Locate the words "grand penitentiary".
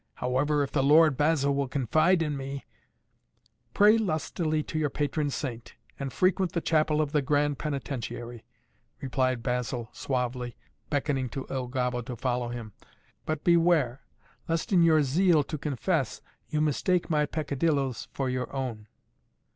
7.21-8.43